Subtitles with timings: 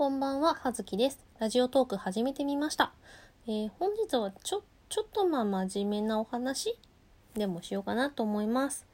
[0.00, 1.18] こんばんは、はずきです。
[1.40, 2.94] ラジオトーク始めてみました。
[3.46, 6.78] えー本日はちょ、ちょっとまあ真面目なお話
[7.34, 8.86] でもしようかなと思います。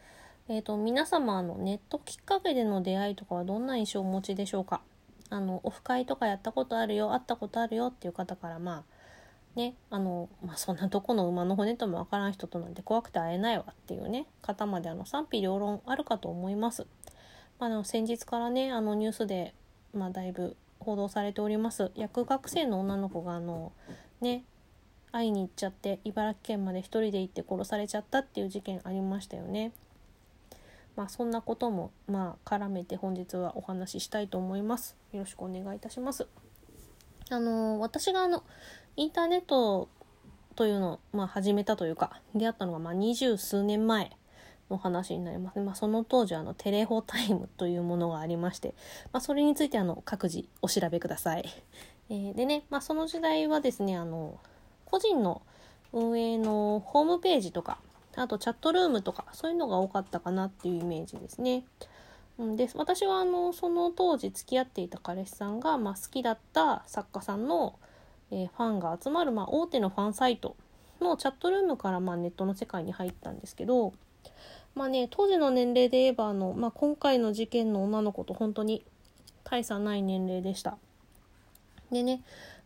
[0.49, 4.81] えっ、と、皆様、の、ネットきっかけでの出会いとかはどんな印象をお持ちでしょうか
[5.31, 8.85] あの、オフ会とかやったことあるよ、会ったことあるよっていう方から、まあ、
[9.55, 16.85] ね、あの、まあ、そんなとこの馬の骨ともわからん人となんて怖くて会えないわっていうね、方まであの賛否両論あるかと思います。
[17.61, 19.55] まあ、あの先日からね、あのニュースで、
[19.95, 23.73] まあ、だいぶ報道されております薬学生の女の子があの
[24.21, 24.45] ね
[25.13, 29.73] 会いに行っちゃって茨城県まで一人で行って殺されちゃったっていう事件ありましたよね。
[30.95, 34.97] まあそんなこともまあ絡めて本日はお話ししたいと思います。
[35.13, 36.27] よろしくお願いいたします。
[37.31, 38.43] あの私があの
[38.97, 39.89] インターネット
[40.55, 44.11] というのを、まあ、始めたというか出会ったのがまあ二十数年前
[44.71, 45.65] の話になりますね。
[45.65, 48.75] まあ、その当時あのテレホタイムというものがありまして、
[49.13, 51.45] まあ、それについてあの各自お調べください。
[52.09, 54.39] えーでね、まあ、その時代はですねあの
[54.85, 55.43] 個人の
[55.93, 57.79] 運営のホームページとか
[58.17, 61.65] あとチャットルームとかそういうのが多かったかなっていうイメージですね。
[62.39, 67.79] で私はあのその当時付き合っていた彼氏さんが、まあ、好きだった作家さんの、
[68.31, 70.55] えーファンが集まる、まあ、大手のファンサイト
[71.01, 73.95] のチャットルームから、まあ、ネットの世界に入ったんですけど
[74.75, 78.85] まあね当時の年齢で言えばあの、まあ、今回の事件の女の子と本当に
[79.45, 80.79] 大差ない年齢でした。
[81.91, 82.23] でね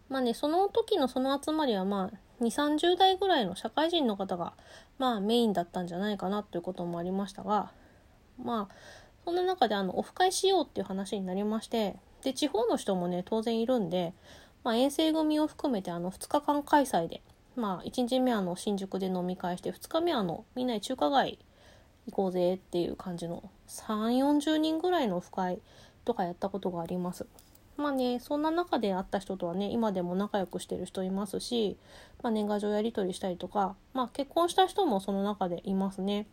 [0.09, 4.55] まあねその時のその集まりはまあ2 3 0代ぐらいの社会人の方が
[4.99, 7.71] まあメインだったんじゃないかなということもありましたが
[8.43, 8.75] まあ
[9.25, 14.15] そんな中であのオフ会しようっていう話になりましてで地方の人もね当然いるんで、
[14.65, 17.23] まあ、遠征組を含めてあの2日間開催で
[17.57, 21.39] まあ1日目あの新宿で飲み会して2日目あのみんなで中華街
[22.07, 25.61] 行こうぜっていう感じの3 4 0人ぐらいのオフ会
[26.05, 27.27] とかやったことがあります。
[27.77, 31.79] まあねそんな中で会った人とはね今でも仲良くしてる人いますし、
[32.23, 36.27] まあ、年賀状やり取りしたりとか、まあ、結婚した人もその中でいますね。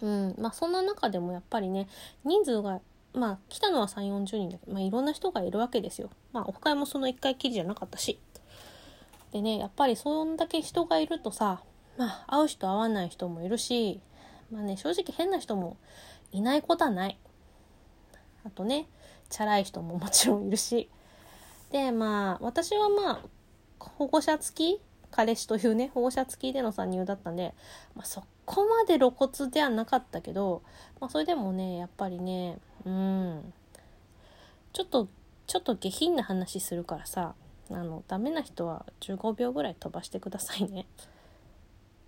[0.00, 1.88] うんまあ、そんな中でもやっぱりね
[2.24, 2.80] 人数が
[3.14, 6.08] まあ来たのは3 4 0人だけど、まあ、いろんな人がいるわけですよ。
[6.32, 8.18] まあオフ会もその1回きりじゃなかったし。
[9.32, 11.60] でねやっぱりそんだけ人がいるとさ
[11.98, 14.00] まあ会う人会わない人もいるし
[14.50, 15.76] まあね正直変な人も
[16.32, 17.18] いないことはない。
[18.44, 18.88] あとね
[19.28, 20.88] チャラい人ももちろんいるし
[21.70, 23.20] でまあ私はまあ
[23.78, 27.54] 保護者付き彼氏というね保護者付きでの参入だったんで、
[27.94, 30.62] まあ、そこまで露骨ではなかったけど、
[31.00, 33.52] まあ、それでもねやっぱりねうん
[34.72, 35.08] ちょっと
[35.46, 37.34] ちょっと下品な話するからさ
[37.70, 40.86] あのダメな人は15秒ぐらい飛ばしてくださいね。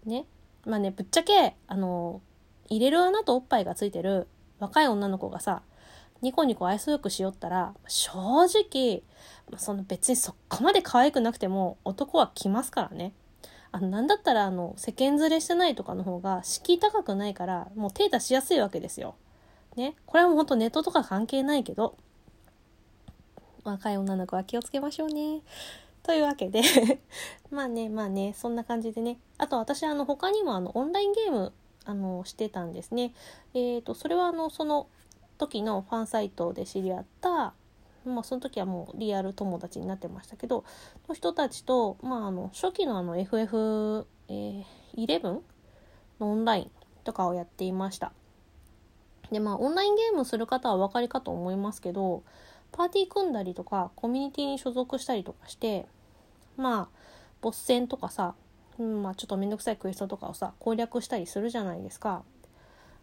[0.04, 0.26] ね
[0.64, 2.20] まあねぶっちゃけあの
[2.70, 4.26] 入れる穴とおっぱいがついてる
[4.60, 5.62] 若い女の子がさ
[6.22, 8.12] ニコニコ愛想よくしよったら正
[8.44, 9.02] 直
[9.56, 13.12] その別にそこまで可愛くなくても男は来ますからね。
[13.72, 19.14] あのなんだったらあの世間連れしてないとかの方が敷居高くないからもう手出しやすいわけですよ。
[19.76, 21.96] ね、これはもうほんとネットとか関係ないけど
[23.62, 25.42] 若い女の子は気をつけましょうね。
[26.02, 26.62] というわけで
[27.50, 31.52] まあねまあねそんな感じでねあと私あの他にもあのオンラインゲーム
[31.90, 33.12] あのしてたんですね。
[33.54, 34.88] えー、とそれはあのその
[35.38, 37.54] 時のファンサイトで知り合った
[38.04, 40.64] まあその時はもうリアル友達になってましたけど
[41.08, 44.04] の人たちと、まあ、あの初期のあの FF11
[45.22, 45.42] の
[46.20, 46.70] オンライン
[47.04, 48.12] とかをやっていました。
[49.30, 52.22] でまあオンラインゲームする方はお分かりかと思いますけど
[52.72, 55.86] パーティー組んだりとかコミュニティに所属したりとかして
[56.56, 57.00] まあ
[57.40, 58.34] ボス戦とかさ、
[58.80, 62.22] うん、まあちょっとめんどくさいクエストとかをさ攻略したりするじゃないですか。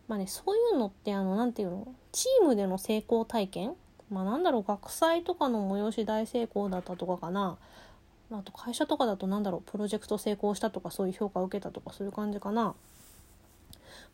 [0.07, 1.87] まあねそういうのってあのなんていうの？
[2.11, 3.73] チームでの成功体験？
[4.09, 4.63] まあなんだろう？
[4.63, 7.57] 学祭とかの催し大成功だったとかかな？
[8.31, 9.71] あと会社とかだとなんだろう？
[9.71, 12.73] プロジェクト成功したとかそういう評価を受けたとかそういう感じかな？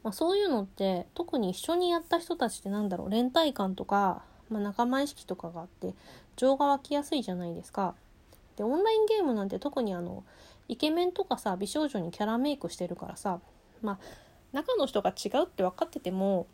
[0.03, 3.09] まあ、そういうのって特に一緒にやった人たちってなんだろう？
[3.09, 5.93] 連帯感とか、まあ、仲間意識とかがあって
[6.35, 7.95] 情が湧きやすいじゃないですか。
[8.57, 10.23] でオンラインゲームなんて特にあの
[10.67, 13.39] イケメンとかさ美少女にキャラメイクしてるからさ
[13.81, 13.97] まあ
[14.51, 16.47] 中の人が違うって分かってても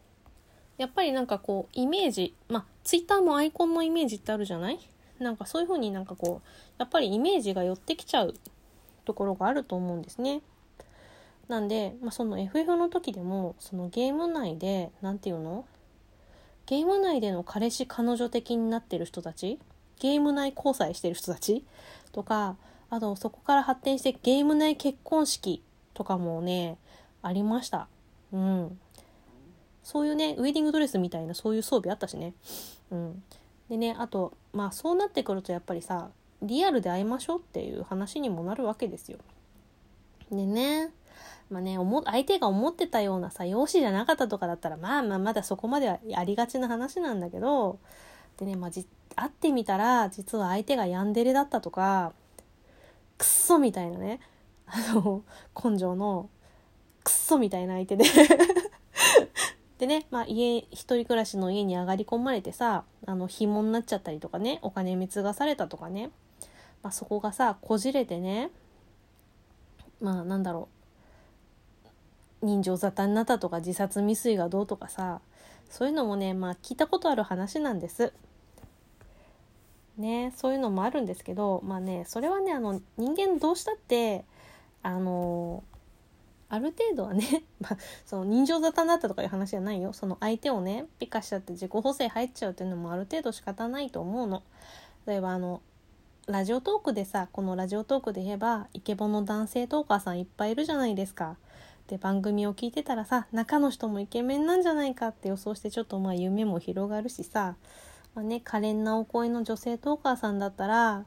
[0.77, 4.79] やっぱりなんかこうイメージまあツイッターもアイコンのイメージってあるじゃない？
[5.19, 6.47] なんかそういう風になんかこう
[6.77, 8.33] やっぱりイメージが寄ってきちゃう
[9.03, 10.41] ところがあると思うんですね。
[11.49, 15.65] なんで、まあ、その FF の時でもそのゲーム内で何て言うの？
[16.67, 19.59] ゲーム内での彼氏彼女的になってる人たち？
[19.99, 21.65] ゲーム内交際してる人たち？
[22.13, 22.55] とか
[22.89, 25.63] あとそこから発展してゲーム内結婚式
[25.93, 26.77] とかもね
[27.21, 27.87] ありました。
[28.31, 28.79] うん。
[29.83, 32.33] そういうね、ウェディングドレスみたいなそういう装備あったしね。
[32.91, 33.23] うん。
[33.69, 36.09] でねあとまあそうなってくるとやっぱりさ
[36.41, 39.19] リアルで会いましょうっていう話にもなるわけですよ。
[40.31, 40.91] でね
[41.49, 47.79] まあね相手が思ってたようなさ容姿じゃなかったとかだったらまあまあまだそこまではありがちな話なんだけど
[48.37, 52.13] でね、まあ、じ会ってみたら実は相手がヤンデレだったとか
[53.19, 54.19] クソみたいなね。
[54.65, 55.23] あの
[55.61, 56.29] 根性の
[57.03, 58.05] クソみたいな相手で。
[59.77, 66.11] でね、まあ、家一人暮らしの家に上がり込まれてさあの紐になっちゃったりとかねお金貢がされたとかね、
[66.83, 68.51] まあ、そこがさこじれてね
[70.01, 70.67] まあなんだろ
[72.41, 72.45] う。
[72.45, 75.19] 人情沙汰になったとか自殺未遂がどうとかさ
[75.69, 78.13] そういうのもねまあ聞いたことある話なんです。
[79.99, 84.25] ねそういうのもあるんですけどまあねそれはねあの人間どうしたって
[84.81, 85.63] あの
[86.51, 94.41] ある程度はね、 ま、その人情沙汰になったとかいう話じゃないよその相手をねピカしちゃって自己補正入っちゃうっていうのもある程度仕方ないと思うの。
[95.05, 95.61] 例えばあの
[96.27, 101.37] ラジオトークでさこのラジオトークで言えばイケボの男性トーカーさんいっぱいいるじゃないですか。
[101.87, 107.55] で番組を聞いてたらさ中の人もイケメンなんじゃないかって予想してちょっとまあ夢も広がるしさ、
[108.15, 111.05] まあね、可憐なお声の女性トーカーさんだったら、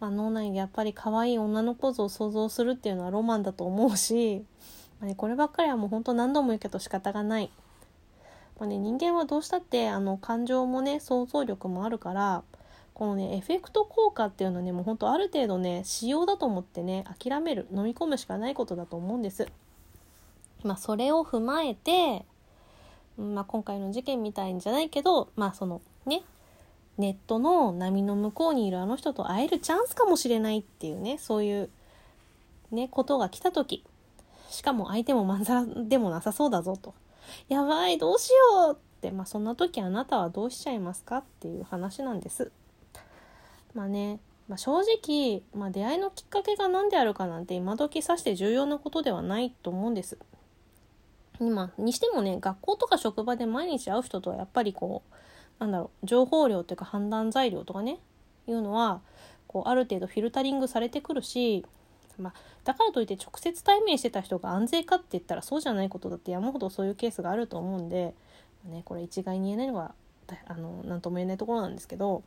[0.00, 4.44] まあ、脳内でやっぱり可愛い女の子像を想像するっていうのはロマンだと思うし、
[5.00, 7.50] まあね、こればっかりはもうほんと何度も言うけど仕方がない。
[8.58, 12.42] まあね、人間はどうしたってあの感情もね想像力もあるから
[12.92, 19.46] このねエフェクト効果っていうのはねもうほんとある程度ね仕様だと思ってね諦める飲み込むしかないことだと思うんです。
[20.64, 22.24] まあそれを踏まえて、
[23.16, 26.22] まあ、今回の事件みたいんじゃないけどまあそのね
[26.98, 31.70] ネットの波の向こうにいるあの人と会えるチャンスかもしれないっていうねそういう
[32.72, 33.84] ねことが来た時
[34.50, 36.94] しかも相手もまんざらでもなさそうだぞと
[37.48, 42.50] やばいどうしようってまあそんな時あなたはどうしちゃいますかっていう話なんです。
[43.74, 44.18] まあね、
[44.48, 50.18] まあ、正直、まあ、出会いのきっかけが何であるかなんて今時さして重要なことではないと思うんです。
[51.38, 55.14] 今にしてもね学校とか職場で毎日会う人とはやっぱりこう
[55.58, 57.98] なんだろう情報量というか判断材料とかね
[58.46, 59.00] いうのは
[59.46, 61.64] こうある程度フィルタリングされてくるし、
[62.18, 62.34] まあ、
[62.64, 68.14] だからといって直接対面してた人が安全かって言ったらそうじゃないことだって山ほどそういうケースがあると思うんで、
[68.64, 69.94] ね、これ一概に言えないのは
[70.46, 72.22] あの何とも言えないところなんですけど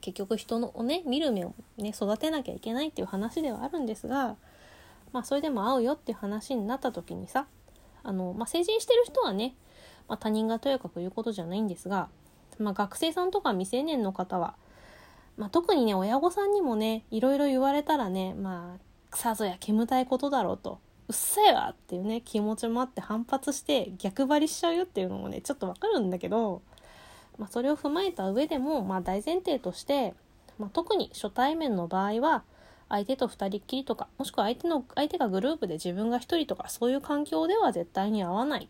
[0.00, 4.36] 結局人のをね見る目をね育てなきゃいけないっていう話ではあるんですが
[5.12, 7.46] まあそれでも会うよっていう話になった時にさ
[8.02, 9.54] あの、まあ、成人してる人はね、
[10.08, 12.08] まあ、他人がとやかく言うことじゃないんですが、
[12.58, 14.54] まあ、学生さんとか未成年の方は、
[15.36, 18.76] まあ、特にね親御さんにもねいろいろ言われたらねま
[19.12, 26.62] あさぞや煙たいことだろうとうっせえわっていうね気持ちもあって反発して逆張りしちゃうよっていうのもねちょっとわかるんだけど
[27.38, 30.14] まあ、それを踏まえた上でも、まあ、大前提として、
[30.58, 32.44] まあ、特に初対面の場合は
[32.88, 38.68] 相手と2人っきりとかもしくは相手の相手がグループで自分が1人とかそういう環境では絶対に合わない。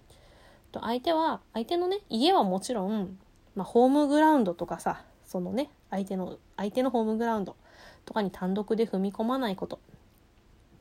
[0.73, 3.19] と相手は相手のね家はもちろん、
[3.55, 7.57] まあ、ホームグラウンドとかさそのね相手の相手のホームグラウンド
[8.05, 9.79] とかに単独で踏み込まないこと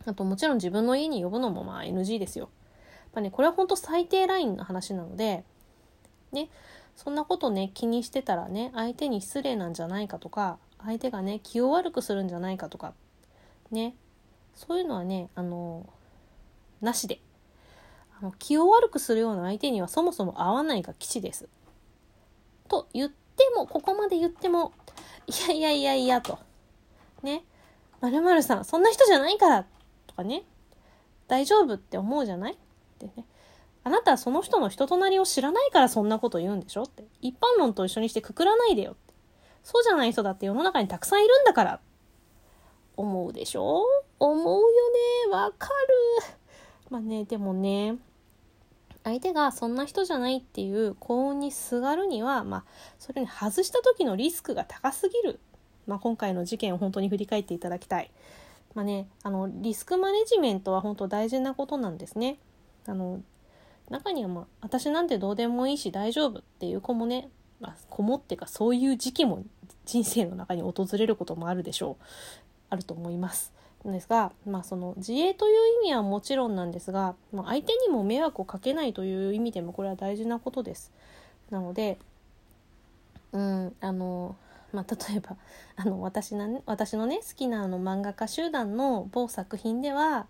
[0.06, 2.50] あともちろん自分の家に呼ぶのもまあ NG ですよ。
[3.14, 5.44] まあね、これは本当最低ラインの話なので、
[6.32, 6.50] ね、
[6.96, 12.94] そんなことね気にしてたらね相手に失礼なんじゃないかとか相手がね気を悪くするんじゃないかとか
[13.70, 13.96] ね
[14.56, 15.88] そういうのはねあの
[16.80, 17.20] なしで
[18.38, 21.50] 気を悪くするような相手にはそもそも合わないが基地です。
[22.68, 23.16] と言って
[23.56, 24.74] もここまで言っても
[25.28, 26.40] いやいやいやいやと
[27.24, 27.44] ね
[28.02, 29.66] まるさんそんな人じゃないから
[30.08, 30.44] とかね
[31.28, 32.54] 大丈夫って思うじゃない？
[32.54, 32.56] っ
[33.00, 33.26] てね
[33.84, 36.84] あなたはその人の人となりを知らないからそんなこと言うんでしょ？
[36.84, 37.04] って。
[37.22, 39.14] 一般論と一緒にしてくくらないでよって。
[39.64, 41.80] そうじゃない人だって世の中にたくさんいるんだから。
[42.98, 43.84] 思うでしょ？
[44.20, 44.62] 思うよ
[45.30, 45.32] ね？
[45.32, 45.74] わかる。
[46.90, 47.96] まあね、でもね、
[49.04, 52.64] 相手がそんな人じゃないっていう幸運にすがるには、まあ、
[53.00, 55.40] それに外した時のリスクが高すぎる。
[55.88, 58.12] まあ、今回の事件を本当に振り返っていただきたい。
[58.76, 62.38] まあね、あの、リスクマネジメントは本当大事なことなんですね。
[62.86, 63.22] あの、
[63.92, 67.30] 中にはまあ私なんてどうでもいいし大丈夫っていう子もね、
[67.60, 69.44] まあ、子もっていうかそういう時期も
[69.86, 72.04] 人生の中に訪れることもあるでしょう
[72.70, 73.52] あると思います。
[73.86, 80.92] ですが、まあ、その自衛という意味はもちろんなんですが、まあ、相手にも迷惑をかけないという意味でもこれは大事なことです。
[81.50, 81.98] なので、
[83.32, 84.36] うん、あの、
[84.72, 85.36] まあ、例えば
[85.76, 90.28] あの私な私のね好きなあの漫画家集団の某作品では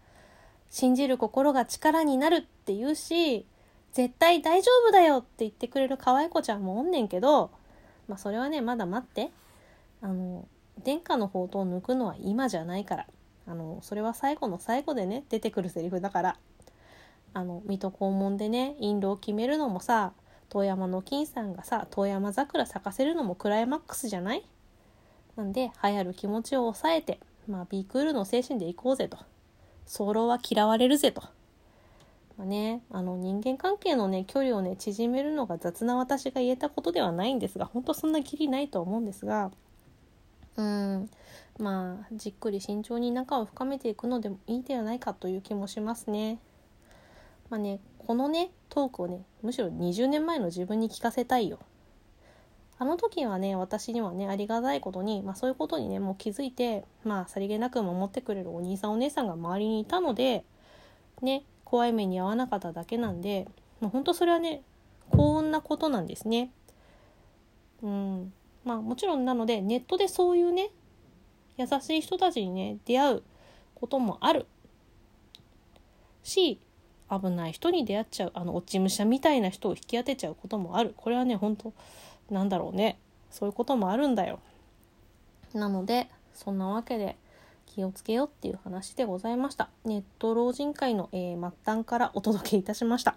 [0.70, 3.46] 信じる心が力になるって言うし
[3.91, 7.51] 絶対大丈夫だよって言ってくれる可愛い子ちゃんもおんねんけど、
[8.08, 9.31] まあそれはねまだ待って
[10.01, 10.48] あの
[10.84, 13.08] 殿下の宝刀を抜くのは今じゃないから
[13.51, 16.38] あのそれは最後の最後でね出てくるセリフだから。
[17.34, 20.12] あの水戸黄門でね印籠を決めるのもさ
[20.50, 24.43] 遠山の金さんがさ遠山桜咲かせるのもクライマックスじゃない？
[25.38, 29.17] なんで流行る気持ちを抑えてまあビクールの精神でいこうぜと。
[29.86, 31.22] 早漏は嫌われるぜと。
[32.38, 39.51] まあね、あの人間関係のね距離をね縮めるのが雑な私が言えたことではないんですが本当そんなきりないと思うんですが
[40.58, 41.10] うん
[41.60, 46.39] まあじっくり慎重に仲を深めていくのでもいいではないかという気もしますね。
[47.50, 51.60] まあねこのねトークをねむしろ20年前の自分に聞かせたいよ。
[52.79, 60.43] あの時はね私にはねありがたいことに、まあ、そういうことにねもう気づいてまあさりげなく守ってくれるお兄さんお姉さんが周りにいたので
[61.22, 63.48] ね怖い目に遭わなかっただけなんで、
[63.81, 64.63] まあ、本当それはね
[65.12, 66.50] 幸運なことなんですね。
[67.84, 70.70] うんまあもちろんなのでネットでそういうね
[71.58, 73.24] 優しい人たちにね出会う
[73.75, 74.46] こともある。
[76.24, 76.60] し
[77.10, 78.32] 危ない人に出会っちゃう。
[78.36, 80.94] あの落ち武者みたいな人を引き当てちゃうこともある。
[80.96, 81.74] これはね本当
[82.30, 82.98] なんだろうね。
[83.32, 84.39] そういうこともあるんだよ。
[85.53, 87.18] なのでそんなわけで
[87.65, 89.70] 気をつけようっていう話でございました。
[89.84, 93.15] ネット老人会の、えー、末端からお届けいたしました。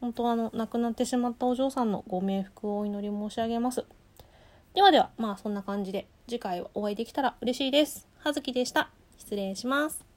[0.00, 3.84] 本当あの亡くなってしまったお嬢さんのご冥福をお祈り申し上げます。
[4.74, 8.08] ではではまあそんな感じで次回お会いできたら嬉しいです。
[8.18, 8.90] はずきでした。
[9.18, 10.11] 失礼します。